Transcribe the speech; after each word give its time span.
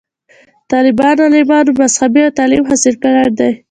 طالب 0.71 0.97
علمانومذهبي 1.09 2.23
تعليم 2.37 2.63
حاصل 2.69 2.93
کړے 3.03 3.25
دے 3.37 3.49